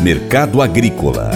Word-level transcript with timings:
Mercado 0.00 0.62
Agrícola 0.62 1.30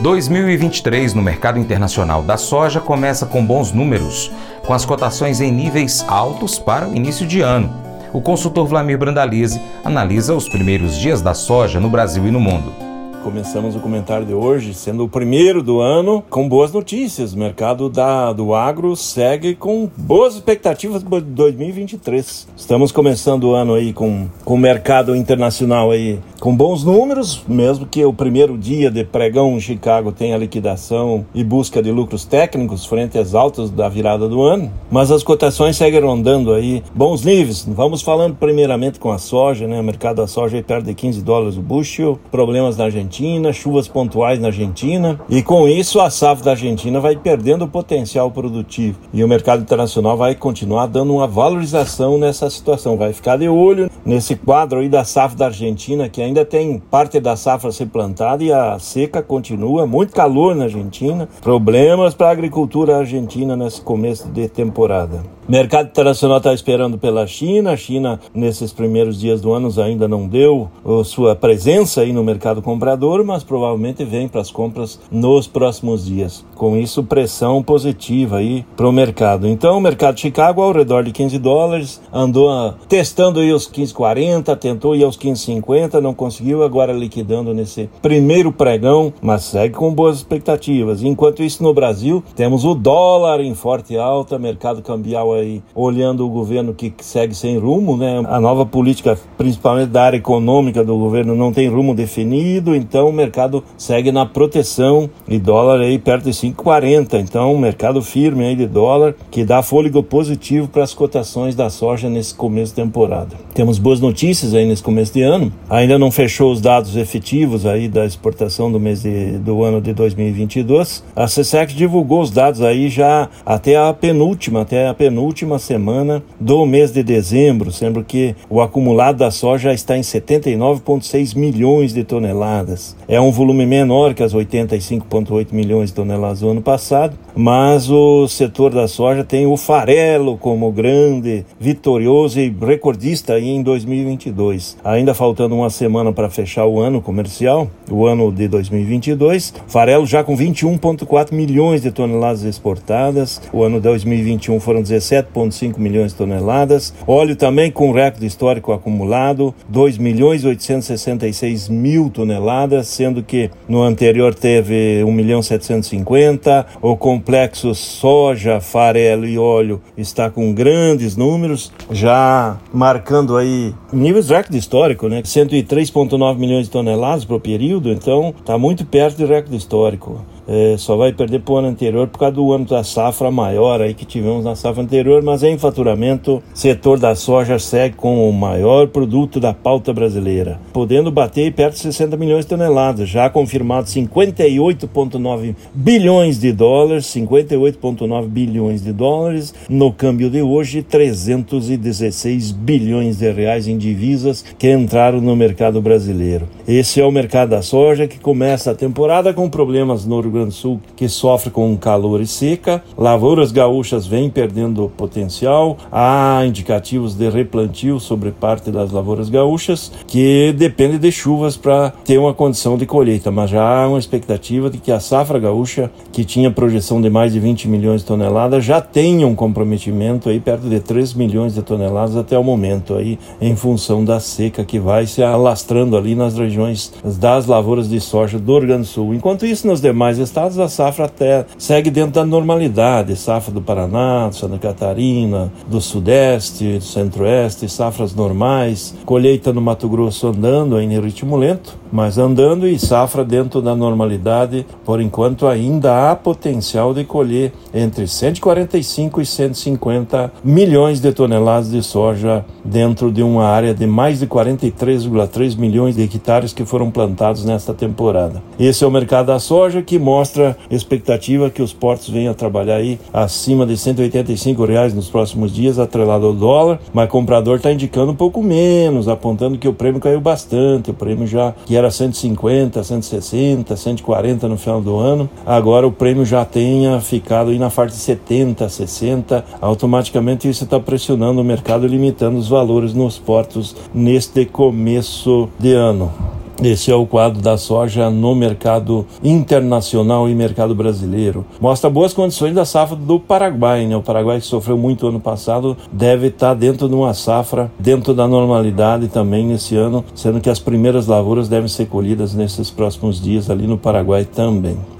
2023 0.00 1.12
no 1.14 1.22
mercado 1.22 1.58
internacional 1.58 2.22
da 2.22 2.36
soja 2.36 2.80
começa 2.80 3.26
com 3.26 3.44
bons 3.44 3.70
números, 3.70 4.32
com 4.66 4.72
as 4.72 4.84
cotações 4.84 5.40
em 5.40 5.52
níveis 5.52 6.04
altos 6.08 6.58
para 6.58 6.88
o 6.88 6.96
início 6.96 7.26
de 7.26 7.42
ano. 7.42 7.70
O 8.12 8.20
consultor 8.20 8.66
Vlamir 8.66 8.98
Brandalize 8.98 9.60
analisa 9.84 10.34
os 10.34 10.48
primeiros 10.48 10.96
dias 10.96 11.20
da 11.20 11.34
soja 11.34 11.78
no 11.78 11.90
Brasil 11.90 12.26
e 12.26 12.30
no 12.30 12.40
mundo. 12.40 12.89
Começamos 13.22 13.76
o 13.76 13.80
comentário 13.80 14.24
de 14.24 14.32
hoje, 14.32 14.72
sendo 14.72 15.04
o 15.04 15.08
primeiro 15.08 15.62
do 15.62 15.78
ano, 15.78 16.24
com 16.30 16.48
boas 16.48 16.72
notícias. 16.72 17.34
O 17.34 17.38
mercado 17.38 17.90
da, 17.90 18.32
do 18.32 18.54
agro 18.54 18.96
segue 18.96 19.54
com 19.54 19.90
boas 19.94 20.36
expectativas 20.36 21.02
para 21.02 21.20
2023. 21.20 22.48
Estamos 22.56 22.90
começando 22.90 23.44
o 23.44 23.54
ano 23.54 23.74
aí 23.74 23.92
com, 23.92 24.26
com 24.42 24.54
o 24.54 24.58
mercado 24.58 25.14
internacional 25.14 25.90
aí 25.90 26.18
com 26.40 26.56
bons 26.56 26.82
números, 26.82 27.44
mesmo 27.46 27.84
que 27.84 28.02
o 28.02 28.14
primeiro 28.14 28.56
dia 28.56 28.90
de 28.90 29.04
pregão 29.04 29.54
em 29.54 29.60
Chicago 29.60 30.10
tenha 30.10 30.38
liquidação 30.38 31.26
e 31.34 31.44
busca 31.44 31.82
de 31.82 31.92
lucros 31.92 32.24
técnicos 32.24 32.86
frente 32.86 33.18
às 33.18 33.34
altas 33.34 33.70
da 33.70 33.90
virada 33.90 34.26
do 34.26 34.42
ano. 34.42 34.72
Mas 34.90 35.10
as 35.10 35.22
cotações 35.22 35.76
seguem 35.76 36.00
rondando 36.00 36.54
aí 36.54 36.82
bons 36.94 37.22
níveis. 37.22 37.66
Vamos 37.68 38.00
falando 38.00 38.36
primeiramente 38.36 38.98
com 38.98 39.12
a 39.12 39.18
soja, 39.18 39.66
né? 39.66 39.78
O 39.78 39.84
mercado 39.84 40.16
da 40.16 40.26
soja 40.26 40.56
aí 40.56 40.62
perto 40.62 40.86
de 40.86 40.94
15 40.94 41.20
dólares 41.20 41.58
o 41.58 41.60
bushel, 41.60 42.18
problemas 42.30 42.78
na 42.78 42.84
Argentina 42.84 43.09
Argentina, 43.10 43.52
chuvas 43.52 43.88
pontuais 43.88 44.38
na 44.38 44.46
Argentina, 44.48 45.18
e 45.28 45.42
com 45.42 45.66
isso 45.66 46.00
a 46.00 46.08
safra 46.08 46.44
da 46.44 46.50
Argentina 46.52 47.00
vai 47.00 47.16
perdendo 47.16 47.64
o 47.64 47.68
potencial 47.68 48.30
produtivo. 48.30 49.00
E 49.12 49.24
o 49.24 49.28
mercado 49.28 49.62
internacional 49.62 50.16
vai 50.16 50.36
continuar 50.36 50.86
dando 50.86 51.12
uma 51.12 51.26
valorização 51.26 52.16
nessa 52.16 52.48
situação. 52.48 52.96
Vai 52.96 53.12
ficar 53.12 53.36
de 53.36 53.48
olho 53.48 53.90
nesse 54.04 54.36
quadro 54.36 54.78
aí 54.78 54.88
da 54.88 55.02
safra 55.02 55.36
da 55.36 55.46
Argentina, 55.46 56.08
que 56.08 56.22
ainda 56.22 56.44
tem 56.44 56.78
parte 56.78 57.18
da 57.18 57.34
safra 57.34 57.70
a 57.70 57.72
ser 57.72 57.86
plantada 57.86 58.44
e 58.44 58.52
a 58.52 58.78
seca 58.78 59.20
continua, 59.20 59.88
muito 59.88 60.12
calor 60.12 60.54
na 60.54 60.64
Argentina, 60.64 61.28
problemas 61.42 62.14
para 62.14 62.28
a 62.28 62.32
agricultura 62.32 62.98
argentina 62.98 63.56
nesse 63.56 63.80
começo 63.80 64.28
de 64.28 64.48
temporada. 64.48 65.20
Mercado 65.48 65.88
internacional 65.88 66.36
está 66.36 66.54
esperando 66.54 66.96
pela 66.96 67.26
China. 67.26 67.72
A 67.72 67.76
China, 67.76 68.20
nesses 68.32 68.72
primeiros 68.72 69.18
dias 69.18 69.40
do 69.40 69.52
ano, 69.52 69.68
ainda 69.82 70.06
não 70.06 70.28
deu 70.28 70.70
sua 71.04 71.34
presença 71.34 72.02
aí 72.02 72.12
no 72.12 72.22
mercado 72.22 72.62
comprador, 72.62 72.99
mas 73.24 73.42
provavelmente 73.42 74.04
vem 74.04 74.28
para 74.28 74.40
as 74.40 74.50
compras 74.50 75.00
nos 75.10 75.46
próximos 75.46 76.04
dias. 76.04 76.44
Com 76.54 76.76
isso, 76.76 77.02
pressão 77.02 77.62
positiva 77.62 78.36
aí 78.36 78.64
para 78.76 78.88
o 78.88 78.92
mercado. 78.92 79.48
Então, 79.48 79.78
o 79.78 79.80
mercado 79.80 80.16
de 80.16 80.22
Chicago, 80.22 80.60
ao 80.62 80.72
redor 80.72 81.02
de 81.02 81.12
15 81.12 81.38
dólares, 81.38 82.00
andou 82.12 82.50
ah, 82.50 82.74
testando 82.88 83.40
aí 83.40 83.52
os 83.52 83.70
15,40, 83.70 84.56
tentou 84.56 84.94
ir 84.94 85.04
aos 85.04 85.16
15,50, 85.16 86.00
não 86.00 86.12
conseguiu, 86.12 86.62
agora 86.62 86.92
liquidando 86.92 87.54
nesse 87.54 87.88
primeiro 88.02 88.52
pregão, 88.52 89.12
mas 89.22 89.44
segue 89.44 89.74
com 89.74 89.92
boas 89.92 90.18
expectativas. 90.18 91.02
Enquanto 91.02 91.42
isso, 91.42 91.62
no 91.62 91.72
Brasil, 91.72 92.22
temos 92.36 92.64
o 92.64 92.74
dólar 92.74 93.40
em 93.40 93.54
forte 93.54 93.96
alta, 93.96 94.38
mercado 94.38 94.82
cambial 94.82 95.32
aí 95.32 95.62
olhando 95.74 96.26
o 96.26 96.28
governo 96.28 96.74
que 96.74 96.92
segue 96.98 97.34
sem 97.34 97.58
rumo, 97.58 97.96
né? 97.96 98.22
A 98.26 98.40
nova 98.40 98.66
política, 98.66 99.18
principalmente 99.36 99.88
da 99.88 100.02
área 100.02 100.16
econômica 100.16 100.84
do 100.84 100.96
governo, 100.96 101.34
não 101.34 101.52
tem 101.52 101.68
rumo 101.68 101.94
definido, 101.94 102.74
então 102.90 103.08
o 103.08 103.12
mercado 103.12 103.62
segue 103.78 104.10
na 104.10 104.26
proteção 104.26 105.08
e 105.28 105.38
dólar 105.38 105.80
aí 105.80 105.96
perto 105.96 106.24
de 106.24 106.32
5,40. 106.32 107.20
Então, 107.20 107.56
mercado 107.56 108.02
firme 108.02 108.44
aí 108.44 108.56
de 108.56 108.66
dólar 108.66 109.14
que 109.30 109.44
dá 109.44 109.62
fôlego 109.62 110.02
positivo 110.02 110.66
para 110.66 110.82
as 110.82 110.92
cotações 110.92 111.54
da 111.54 111.70
soja 111.70 112.10
nesse 112.10 112.34
começo 112.34 112.74
de 112.74 112.82
temporada. 112.82 113.36
Temos 113.54 113.78
boas 113.78 114.00
notícias 114.00 114.54
aí 114.54 114.66
nesse 114.66 114.82
começo 114.82 115.14
de 115.14 115.22
ano. 115.22 115.52
Ainda 115.70 115.98
não 115.98 116.10
fechou 116.10 116.52
os 116.52 116.60
dados 116.60 116.96
efetivos 116.96 117.64
aí 117.64 117.88
da 117.88 118.04
exportação 118.04 118.70
do 118.70 118.80
mês 118.80 119.02
de, 119.02 119.38
do 119.38 119.62
ano 119.62 119.80
de 119.80 119.92
2022. 119.92 121.04
A 121.14 121.26
CSEC 121.26 121.72
divulgou 121.72 122.20
os 122.20 122.32
dados 122.32 122.60
aí 122.60 122.88
já 122.88 123.28
até 123.46 123.76
a 123.76 123.94
penúltima, 123.94 124.62
até 124.62 124.88
a 124.88 124.94
penúltima 124.94 125.20
última 125.30 125.60
semana 125.60 126.22
do 126.40 126.66
mês 126.66 126.90
de 126.90 127.04
dezembro, 127.04 127.70
sendo 127.70 128.02
que 128.02 128.34
o 128.48 128.60
acumulado 128.60 129.18
da 129.18 129.30
soja 129.30 129.72
está 129.72 129.96
em 129.96 130.00
79,6 130.00 131.36
milhões 131.36 131.94
de 131.94 132.02
toneladas. 132.02 132.79
É 133.06 133.20
um 133.20 133.30
volume 133.30 133.66
menor 133.66 134.14
que 134.14 134.22
as 134.22 134.34
85,8 134.34 135.48
milhões 135.52 135.90
de 135.90 135.96
toneladas 135.96 136.40
do 136.40 136.48
ano 136.48 136.62
passado, 136.62 137.16
mas 137.34 137.90
o 137.90 138.26
setor 138.28 138.72
da 138.72 138.88
soja 138.88 139.24
tem 139.24 139.46
o 139.46 139.56
farelo 139.56 140.36
como 140.36 140.70
grande, 140.72 141.44
vitorioso 141.58 142.40
e 142.40 142.54
recordista 142.60 143.38
em 143.38 143.62
2022. 143.62 144.76
Ainda 144.84 145.14
faltando 145.14 145.54
uma 145.54 145.70
semana 145.70 146.12
para 146.12 146.28
fechar 146.30 146.66
o 146.66 146.80
ano 146.80 147.00
comercial, 147.00 147.68
o 147.90 148.06
ano 148.06 148.32
de 148.32 148.48
2022, 148.48 149.54
farelo 149.66 150.06
já 150.06 150.24
com 150.24 150.36
21,4 150.36 151.32
milhões 151.32 151.82
de 151.82 151.90
toneladas 151.90 152.42
exportadas. 152.42 153.40
O 153.52 153.62
ano 153.62 153.76
de 153.76 153.82
2021 153.82 154.58
foram 154.60 154.82
17 154.82 155.10
7,5 155.10 155.78
milhões 155.78 156.12
de 156.12 156.18
toneladas. 156.18 156.94
Óleo 157.06 157.36
também 157.36 157.70
com 157.70 157.92
recorde 157.92 158.26
histórico 158.26 158.72
acumulado, 158.72 159.54
2 159.68 159.98
milhões 159.98 160.44
866 160.44 161.68
mil 161.68 162.10
toneladas, 162.10 162.69
sendo 162.82 163.22
que 163.22 163.50
no 163.68 163.82
anterior 163.82 164.34
teve 164.34 165.02
1 165.04 165.12
milhão 165.12 165.42
750. 165.42 166.66
O 166.80 166.96
complexo 166.96 167.74
soja, 167.74 168.60
farelo 168.60 169.26
e 169.26 169.38
óleo 169.38 169.80
está 169.96 170.30
com 170.30 170.52
grandes 170.52 171.16
números, 171.16 171.72
já 171.90 172.58
marcando 172.72 173.36
aí 173.36 173.74
níveis 173.92 174.28
recorde 174.28 174.56
histórico, 174.56 175.08
né? 175.08 175.22
103,9 175.22 176.38
milhões 176.38 176.66
de 176.66 176.70
toneladas 176.70 177.24
o 177.36 177.40
período, 177.40 177.90
então 177.90 178.34
está 178.38 178.56
muito 178.56 178.84
perto 178.84 179.18
do 179.18 179.26
recorde 179.26 179.56
histórico 179.56 180.24
é, 180.50 180.74
só 180.76 180.96
vai 180.96 181.12
perder 181.12 181.40
para 181.42 181.54
o 181.54 181.56
ano 181.58 181.68
anterior 181.68 182.08
por 182.08 182.18
causa 182.18 182.34
do 182.34 182.52
ano 182.52 182.64
da 182.64 182.82
safra 182.82 183.30
maior 183.30 183.80
aí 183.80 183.94
que 183.94 184.04
tivemos 184.04 184.44
na 184.44 184.56
safra 184.56 184.82
anterior, 184.82 185.22
mas 185.22 185.44
em 185.44 185.56
faturamento, 185.56 186.42
setor 186.52 186.98
da 186.98 187.14
soja 187.14 187.56
segue 187.60 187.94
com 187.94 188.28
o 188.28 188.32
maior 188.32 188.88
produto 188.88 189.38
da 189.38 189.54
pauta 189.54 189.92
brasileira, 189.92 190.58
podendo 190.72 191.12
bater 191.12 191.52
perto 191.52 191.74
de 191.74 191.80
60 191.82 192.16
milhões 192.16 192.44
de 192.44 192.48
toneladas, 192.48 193.08
já 193.08 193.30
confirmado 193.30 193.86
58,9 193.86 195.54
bilhões 195.72 196.40
de 196.40 196.50
dólares, 196.52 197.06
58,9 197.06 198.26
bilhões 198.26 198.82
de 198.82 198.92
dólares, 198.92 199.54
no 199.68 199.92
câmbio 199.92 200.28
de 200.28 200.42
hoje, 200.42 200.82
316 200.82 202.50
bilhões 202.50 203.18
de 203.18 203.30
reais 203.30 203.68
em 203.68 203.78
divisas 203.78 204.44
que 204.58 204.72
entraram 204.72 205.20
no 205.20 205.36
mercado 205.36 205.80
brasileiro. 205.80 206.48
Esse 206.66 207.00
é 207.00 207.04
o 207.04 207.12
mercado 207.12 207.50
da 207.50 207.62
soja 207.62 208.08
que 208.08 208.18
começa 208.18 208.72
a 208.72 208.74
temporada 208.74 209.32
com 209.32 209.48
problemas 209.48 210.04
no 210.04 210.20
Rio 210.20 210.39
Grande 210.40 210.54
do 210.54 210.54
Sul 210.54 210.80
que 210.96 211.08
sofre 211.08 211.50
com 211.50 211.76
calor 211.76 212.20
e 212.20 212.26
seca. 212.26 212.82
Lavouras 212.96 213.52
gaúchas 213.52 214.06
vêm 214.06 214.28
perdendo 214.28 214.90
potencial. 214.96 215.76
Há 215.90 216.42
indicativos 216.46 217.14
de 217.14 217.28
replantio 217.28 218.00
sobre 218.00 218.30
parte 218.30 218.70
das 218.70 218.90
lavouras 218.90 219.28
gaúchas 219.28 219.92
que 220.06 220.52
depende 220.56 220.98
de 220.98 221.12
chuvas 221.12 221.56
para 221.56 221.90
ter 222.04 222.18
uma 222.18 222.34
condição 222.34 222.76
de 222.76 222.86
colheita, 222.86 223.30
mas 223.30 223.50
já 223.50 223.62
há 223.62 223.88
uma 223.88 223.98
expectativa 223.98 224.70
de 224.70 224.78
que 224.78 224.90
a 224.90 225.00
safra 225.00 225.38
gaúcha, 225.38 225.90
que 226.12 226.24
tinha 226.24 226.50
projeção 226.50 227.00
de 227.00 227.10
mais 227.10 227.32
de 227.32 227.40
20 227.40 227.68
milhões 227.68 228.00
de 228.00 228.06
toneladas, 228.06 228.64
já 228.64 228.80
tenha 228.80 229.26
um 229.26 229.34
comprometimento 229.34 230.28
aí 230.28 230.40
perto 230.40 230.68
de 230.68 230.80
3 230.80 231.14
milhões 231.14 231.54
de 231.54 231.62
toneladas 231.62 232.16
até 232.16 232.38
o 232.38 232.44
momento 232.44 232.94
aí, 232.94 233.18
em 233.40 233.54
função 233.56 234.04
da 234.04 234.20
seca 234.20 234.64
que 234.64 234.78
vai 234.78 235.06
se 235.06 235.22
alastrando 235.22 235.96
ali 235.96 236.14
nas 236.14 236.36
regiões 236.36 236.92
das 237.18 237.46
lavouras 237.46 237.88
de 237.88 238.00
soja 238.00 238.38
do 238.38 238.58
Rio 238.58 238.68
Grande 238.68 238.82
do 238.82 238.86
Sul. 238.86 239.14
Enquanto 239.14 239.46
isso, 239.46 239.66
nos 239.66 239.80
demais 239.80 240.18
estados, 240.30 240.58
a 240.58 240.68
safra 240.68 241.06
até 241.06 241.44
segue 241.58 241.90
dentro 241.90 242.12
da 242.12 242.24
normalidade. 242.24 243.16
Safra 243.16 243.52
do 243.52 243.60
Paraná, 243.60 244.30
Santa 244.32 244.58
Catarina, 244.58 245.52
do 245.68 245.80
Sudeste, 245.80 246.78
do 246.78 246.84
Centro-Oeste, 246.84 247.68
safras 247.68 248.14
normais. 248.14 248.94
Colheita 249.04 249.52
no 249.52 249.60
Mato 249.60 249.88
Grosso 249.88 250.28
andando 250.28 250.80
em 250.80 250.98
ritmo 251.00 251.36
lento, 251.36 251.76
mas 251.92 252.16
andando 252.16 252.66
e 252.66 252.78
safra 252.78 253.24
dentro 253.24 253.60
da 253.60 253.74
normalidade. 253.74 254.64
Por 254.84 255.00
enquanto, 255.00 255.46
ainda 255.46 256.10
há 256.10 256.16
potencial 256.16 256.94
de 256.94 257.04
colher 257.04 257.52
entre 257.74 258.06
145 258.06 259.20
e 259.20 259.26
150 259.26 260.32
milhões 260.44 261.00
de 261.00 261.12
toneladas 261.12 261.70
de 261.70 261.82
soja 261.82 262.44
dentro 262.64 263.10
de 263.10 263.22
uma 263.22 263.46
área 263.46 263.74
de 263.74 263.86
mais 263.86 264.20
de 264.20 264.26
43,3 264.26 265.58
milhões 265.58 265.96
de 265.96 266.02
hectares 266.02 266.52
que 266.52 266.64
foram 266.64 266.90
plantados 266.90 267.44
nesta 267.44 267.74
temporada. 267.74 268.42
Esse 268.58 268.84
é 268.84 268.86
o 268.86 268.90
mercado 268.90 269.26
da 269.26 269.38
soja 269.38 269.82
que 269.82 269.98
mostra 270.10 270.56
expectativa 270.68 271.50
que 271.50 271.62
os 271.62 271.72
portos 271.72 272.08
venham 272.10 272.32
a 272.32 272.34
trabalhar 272.34 272.76
aí 272.76 272.98
acima 273.12 273.64
de 273.64 273.76
185 273.76 274.64
reais 274.64 274.92
nos 274.92 275.08
próximos 275.08 275.54
dias, 275.54 275.78
atrelado 275.78 276.26
ao 276.26 276.32
dólar, 276.32 276.80
mas 276.92 277.08
comprador 277.08 277.58
está 277.58 277.70
indicando 277.70 278.10
um 278.10 278.16
pouco 278.16 278.42
menos, 278.42 279.06
apontando 279.06 279.56
que 279.56 279.68
o 279.68 279.72
prêmio 279.72 280.00
caiu 280.00 280.20
bastante, 280.20 280.90
o 280.90 280.94
prêmio 280.94 281.28
já 281.28 281.54
que 281.64 281.76
era 281.76 281.92
150, 281.92 282.82
160, 282.82 283.76
140 283.76 284.48
no 284.48 284.58
final 284.58 284.80
do 284.80 284.96
ano, 284.96 285.30
agora 285.46 285.86
o 285.86 285.92
prêmio 285.92 286.24
já 286.24 286.44
tenha 286.44 287.00
ficado 287.00 287.50
aí 287.50 287.58
na 287.58 287.70
faixa 287.70 287.94
de 287.94 288.00
70, 288.00 288.68
60, 288.68 289.44
automaticamente 289.60 290.48
isso 290.48 290.64
está 290.64 290.80
pressionando 290.80 291.40
o 291.40 291.44
mercado, 291.44 291.86
limitando 291.86 292.36
os 292.36 292.48
valores 292.48 292.92
nos 292.92 293.16
portos 293.16 293.76
neste 293.94 294.44
começo 294.44 295.48
de 295.56 295.72
ano. 295.72 296.39
Esse 296.62 296.90
é 296.90 296.94
o 296.94 297.06
quadro 297.06 297.40
da 297.40 297.56
soja 297.56 298.10
no 298.10 298.34
mercado 298.34 299.06
internacional 299.24 300.28
e 300.28 300.34
mercado 300.34 300.74
brasileiro. 300.74 301.46
Mostra 301.58 301.88
boas 301.88 302.12
condições 302.12 302.54
da 302.54 302.66
safra 302.66 302.94
do 302.94 303.18
Paraguai. 303.18 303.86
Né? 303.86 303.96
O 303.96 304.02
Paraguai 304.02 304.40
que 304.40 304.46
sofreu 304.46 304.76
muito 304.76 305.06
ano 305.06 305.18
passado 305.18 305.74
deve 305.90 306.26
estar 306.26 306.52
dentro 306.52 306.86
de 306.86 306.94
uma 306.94 307.14
safra 307.14 307.72
dentro 307.78 308.12
da 308.12 308.28
normalidade 308.28 309.08
também 309.08 309.46
nesse 309.46 309.74
ano, 309.74 310.04
sendo 310.14 310.38
que 310.38 310.50
as 310.50 310.58
primeiras 310.58 311.06
lavouras 311.06 311.48
devem 311.48 311.68
ser 311.68 311.86
colhidas 311.86 312.34
nesses 312.34 312.70
próximos 312.70 313.18
dias 313.22 313.48
ali 313.48 313.66
no 313.66 313.78
Paraguai 313.78 314.26
também. 314.26 314.99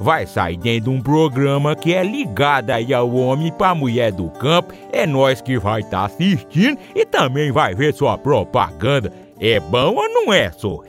vai 0.00 0.26
sair 0.26 0.56
dentro 0.56 0.90
de 0.90 0.90
um 0.90 1.00
programa 1.00 1.74
que 1.74 1.94
é 1.94 2.02
ligado 2.02 2.70
aí 2.70 2.92
ao 2.92 3.14
homem 3.14 3.52
para 3.52 3.74
mulher 3.74 4.12
do 4.12 4.28
campo. 4.30 4.72
É 4.92 5.06
nós 5.06 5.40
que 5.40 5.58
vai 5.58 5.80
estar 5.80 6.00
tá 6.00 6.04
assistindo 6.06 6.78
e 6.94 7.04
também 7.04 7.50
vai 7.52 7.74
ver 7.74 7.94
sua 7.94 8.18
propaganda. 8.18 9.12
É 9.40 9.58
bom 9.60 9.94
ou 9.96 10.08
não 10.08 10.32
é, 10.32 10.50
só? 10.52 10.80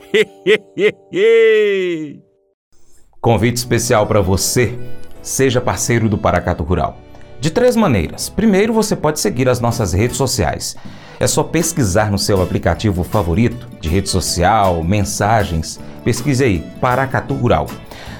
Convite 3.20 3.56
especial 3.56 4.06
para 4.06 4.20
você. 4.20 4.78
Seja 5.20 5.60
parceiro 5.60 6.08
do 6.08 6.16
Paracato 6.16 6.62
Rural. 6.62 6.96
De 7.40 7.50
três 7.50 7.76
maneiras. 7.76 8.28
Primeiro, 8.28 8.72
você 8.72 8.94
pode 8.96 9.20
seguir 9.20 9.48
as 9.48 9.60
nossas 9.60 9.92
redes 9.92 10.16
sociais. 10.16 10.76
É 11.18 11.26
só 11.26 11.42
pesquisar 11.42 12.10
no 12.10 12.18
seu 12.18 12.40
aplicativo 12.42 13.02
favorito 13.02 13.68
de 13.80 13.88
rede 13.88 14.08
social, 14.08 14.82
mensagens. 14.84 15.80
Pesquise 16.04 16.44
aí, 16.44 16.64
Paracatu 16.80 17.34
Rural. 17.34 17.66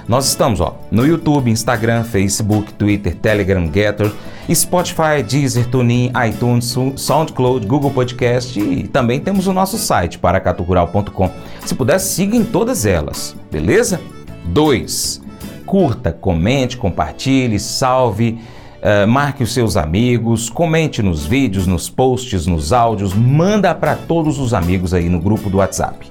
Nós 0.09 0.29
estamos 0.29 0.61
ó, 0.61 0.79
no 0.91 1.05
YouTube, 1.05 1.51
Instagram, 1.51 2.05
Facebook, 2.05 2.73
Twitter, 2.75 3.15
Telegram, 3.17 3.69
Getter, 3.73 4.13
Spotify, 4.53 5.23
Deezer, 5.29 5.67
TuneIn, 5.67 6.13
iTunes, 6.29 6.77
SoundCloud, 6.97 7.67
Google 7.67 7.91
Podcast 7.91 8.59
e 8.61 8.87
também 8.87 9.19
temos 9.19 9.49
o 9.49 9.53
nosso 9.53 9.77
site, 9.77 10.19
paracaturural.com. 10.19 11.31
Se 11.65 11.75
puder, 11.75 11.99
siga 11.99 12.37
em 12.37 12.45
todas 12.45 12.87
elas, 12.87 13.35
beleza? 13.51 14.01
2. 14.45 15.23
Curta, 15.67 16.13
comente, 16.13 16.77
compartilhe, 16.77 17.59
salve, 17.59 18.39
uh, 18.77 19.09
marque 19.09 19.43
os 19.43 19.53
seus 19.53 19.77
amigos, 19.77 20.49
comente 20.49 21.03
nos 21.03 21.27
vídeos, 21.27 21.67
nos 21.67 21.91
posts, 21.91 22.47
nos 22.47 22.73
áudios, 22.73 23.13
manda 23.13 23.75
para 23.75 23.97
todos 23.97 24.39
os 24.39 24.55
amigos 24.55 24.95
aí 24.95 25.09
no 25.09 25.19
grupo 25.19 25.51
do 25.51 25.57
WhatsApp. 25.59 26.09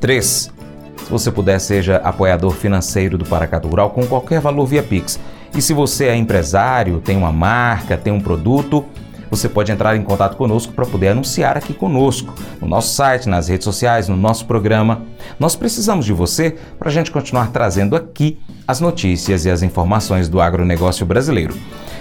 3 0.00 0.57
se 1.04 1.10
você 1.10 1.30
puder, 1.30 1.58
seja 1.58 1.96
apoiador 1.96 2.52
financeiro 2.52 3.16
do 3.16 3.24
Paracato 3.24 3.68
Rural 3.68 3.90
com 3.90 4.06
qualquer 4.06 4.40
valor 4.40 4.66
via 4.66 4.82
Pix. 4.82 5.18
E 5.54 5.62
se 5.62 5.72
você 5.72 6.06
é 6.06 6.16
empresário, 6.16 7.00
tem 7.00 7.16
uma 7.16 7.32
marca, 7.32 7.96
tem 7.96 8.12
um 8.12 8.20
produto, 8.20 8.84
você 9.30 9.48
pode 9.48 9.70
entrar 9.70 9.96
em 9.96 10.02
contato 10.02 10.36
conosco 10.36 10.72
para 10.72 10.86
poder 10.86 11.08
anunciar 11.08 11.56
aqui 11.56 11.74
conosco, 11.74 12.34
no 12.60 12.66
nosso 12.66 12.94
site, 12.94 13.28
nas 13.28 13.48
redes 13.48 13.64
sociais, 13.64 14.08
no 14.08 14.16
nosso 14.16 14.46
programa. 14.46 15.02
Nós 15.38 15.54
precisamos 15.54 16.06
de 16.06 16.12
você 16.12 16.56
para 16.78 16.88
a 16.88 16.92
gente 16.92 17.10
continuar 17.10 17.50
trazendo 17.50 17.94
aqui 17.94 18.38
as 18.66 18.80
notícias 18.80 19.44
e 19.44 19.50
as 19.50 19.62
informações 19.62 20.28
do 20.28 20.40
agronegócio 20.40 21.04
brasileiro. 21.04 21.54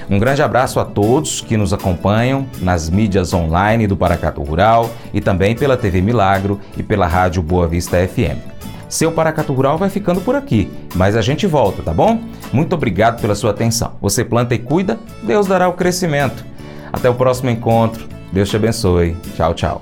Um 0.10 0.20
grande 0.20 0.42
abraço 0.42 0.80
a 0.80 0.86
todos 0.86 1.42
que 1.42 1.58
nos 1.58 1.74
acompanham 1.74 2.46
nas 2.62 2.90
mídias 2.90 3.34
online 3.34 3.88
do 3.88 3.98
Paracato 3.98 4.42
Rural 4.42 4.90
e 5.14 5.20
também 5.20 5.54
pela 5.54 5.76
TV 5.76 6.02
Milagro 6.02 6.60
e 6.78 6.84
pela 6.84 7.08
Rádio 7.08 7.42
Boa 7.42 7.68
Vista 7.68 7.98
FM. 8.08 8.57
Seu 8.90 9.12
Paracatu 9.12 9.54
Rural 9.54 9.78
vai 9.78 9.90
ficando 9.90 10.22
por 10.22 10.36
aqui, 10.36 10.72
mas 10.96 11.16
a 11.16 11.22
gente 11.22 11.46
volta, 11.46 11.84
tá 11.84 11.94
bom? 11.94 12.22
Muito 12.54 12.74
obrigado 12.74 13.22
pela 13.22 13.36
sua 13.36 13.52
atenção. 13.52 13.96
Você 14.02 14.24
planta 14.24 14.56
e 14.56 14.60
cuida, 14.60 14.98
Deus 15.24 15.48
dará 15.48 15.68
o 15.68 15.74
crescimento. 15.74 16.46
Até 16.92 17.10
o 17.10 17.16
próximo 17.16 17.50
encontro. 17.50 18.08
Deus 18.32 18.50
te 18.50 18.56
abençoe. 18.56 19.16
Tchau, 19.36 19.54
tchau. 19.54 19.82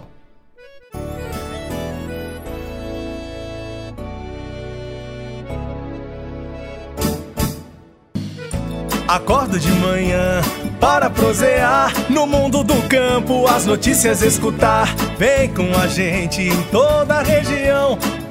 Acordo 9.08 9.60
de 9.60 9.72
manhã 9.72 10.42
para 10.80 11.10
prosear 11.10 11.94
no 12.10 12.26
mundo 12.26 12.64
do 12.64 12.76
campo, 12.90 13.48
as 13.48 13.66
notícias 13.66 14.24
escutar. 14.24 14.94
Vem 15.18 15.54
com 15.54 15.72
a 15.80 15.88
gente 15.88 16.42
em 16.42 16.64
toda 16.64 17.20
a 17.20 17.22
região 17.22 17.98